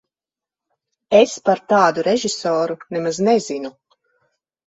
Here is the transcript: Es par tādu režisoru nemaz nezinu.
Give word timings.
Es 1.17 1.33
par 1.49 1.61
tādu 1.73 2.05
režisoru 2.09 2.77
nemaz 2.97 3.19
nezinu. 3.27 3.71